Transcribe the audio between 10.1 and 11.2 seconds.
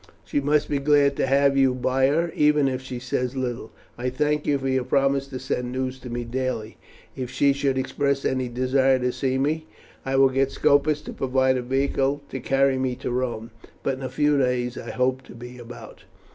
will get Scopus to